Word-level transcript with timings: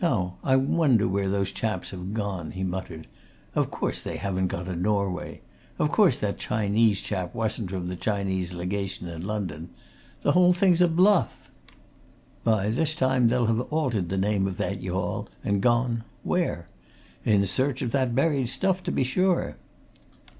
"Now, 0.00 0.36
I 0.44 0.54
wonder 0.54 1.08
where 1.08 1.28
those 1.28 1.50
chaps 1.50 1.90
have 1.90 2.14
gone?" 2.14 2.52
he 2.52 2.62
muttered. 2.62 3.08
"Of 3.56 3.68
course 3.68 4.00
they 4.00 4.16
haven't 4.16 4.46
gone 4.46 4.66
to 4.66 4.76
Norway! 4.76 5.40
Of 5.80 5.90
course 5.90 6.20
that 6.20 6.38
Chinese 6.38 7.00
chap 7.00 7.34
wasn't 7.34 7.70
from 7.70 7.88
the 7.88 7.96
Chinese 7.96 8.52
Legation 8.52 9.08
in 9.08 9.26
London! 9.26 9.70
The 10.22 10.30
whole 10.38 10.52
thing's 10.52 10.80
a 10.80 10.86
bluff. 10.86 11.50
By 12.44 12.68
this 12.70 12.94
time 12.94 13.26
they'll 13.26 13.46
have 13.46 13.60
altered 13.72 14.08
the 14.08 14.18
name 14.18 14.46
of 14.46 14.56
that 14.58 14.84
yawl, 14.84 15.28
and 15.42 15.60
gone 15.60 16.04
where? 16.22 16.68
In 17.24 17.44
search 17.44 17.82
of 17.82 17.90
that 17.90 18.14
buried 18.14 18.48
stuff, 18.48 18.84
to 18.84 18.92
be 18.92 19.02
sure!" 19.02 19.56